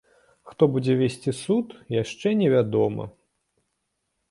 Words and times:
Хто 0.51 0.67
будзе 0.75 0.95
весці 1.01 1.33
суд, 1.41 1.77
яшчэ 2.01 2.27
невядома. 2.41 3.09